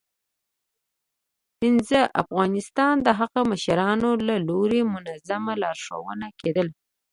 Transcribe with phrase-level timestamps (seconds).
[1.87, 6.73] ه افغانستانه د هغو د مشرانو له لوري منظمه لارښوونه کېدله